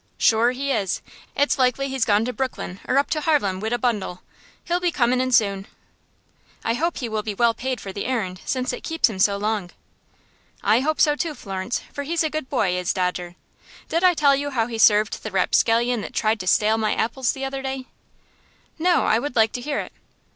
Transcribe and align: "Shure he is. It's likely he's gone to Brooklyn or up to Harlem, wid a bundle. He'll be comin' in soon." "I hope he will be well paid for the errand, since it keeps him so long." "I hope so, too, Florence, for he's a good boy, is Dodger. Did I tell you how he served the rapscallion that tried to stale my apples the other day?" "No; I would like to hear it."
"Shure 0.17 0.49
he 0.49 0.71
is. 0.71 0.99
It's 1.35 1.59
likely 1.59 1.87
he's 1.87 2.05
gone 2.05 2.25
to 2.25 2.33
Brooklyn 2.33 2.79
or 2.87 2.97
up 2.97 3.11
to 3.11 3.21
Harlem, 3.21 3.59
wid 3.59 3.71
a 3.71 3.77
bundle. 3.77 4.23
He'll 4.63 4.79
be 4.79 4.89
comin' 4.91 5.21
in 5.21 5.31
soon." 5.31 5.67
"I 6.65 6.73
hope 6.73 6.97
he 6.97 7.07
will 7.07 7.21
be 7.21 7.35
well 7.35 7.53
paid 7.53 7.79
for 7.79 7.93
the 7.93 8.05
errand, 8.05 8.41
since 8.43 8.73
it 8.73 8.81
keeps 8.83 9.11
him 9.11 9.19
so 9.19 9.37
long." 9.37 9.69
"I 10.63 10.79
hope 10.79 10.99
so, 10.99 11.15
too, 11.15 11.35
Florence, 11.35 11.83
for 11.93 12.01
he's 12.01 12.23
a 12.23 12.31
good 12.31 12.49
boy, 12.49 12.75
is 12.75 12.93
Dodger. 12.93 13.35
Did 13.89 14.03
I 14.03 14.15
tell 14.15 14.35
you 14.35 14.49
how 14.49 14.65
he 14.65 14.79
served 14.79 15.21
the 15.21 15.29
rapscallion 15.29 16.01
that 16.01 16.15
tried 16.15 16.39
to 16.39 16.47
stale 16.47 16.79
my 16.79 16.95
apples 16.95 17.33
the 17.33 17.45
other 17.45 17.61
day?" 17.61 17.85
"No; 18.79 19.03
I 19.05 19.19
would 19.19 19.35
like 19.35 19.51
to 19.51 19.61
hear 19.61 19.79
it." 19.81 19.93